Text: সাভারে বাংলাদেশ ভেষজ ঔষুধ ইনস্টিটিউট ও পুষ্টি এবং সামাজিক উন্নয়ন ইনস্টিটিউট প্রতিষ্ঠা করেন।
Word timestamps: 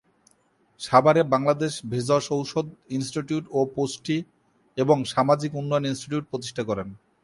সাভারে 0.81 1.21
বাংলাদেশ 1.33 1.73
ভেষজ 1.91 2.25
ঔষুধ 2.35 2.67
ইনস্টিটিউট 2.97 3.45
ও 3.51 3.59
পুষ্টি 3.75 4.17
এবং 4.77 4.97
সামাজিক 5.13 5.51
উন্নয়ন 5.59 5.85
ইনস্টিটিউট 5.87 6.25
প্রতিষ্ঠা 6.31 6.63
করেন। 6.69 6.87